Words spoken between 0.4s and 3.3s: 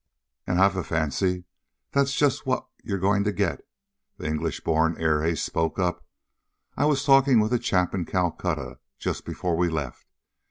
"And I've a fancy that's just what you're going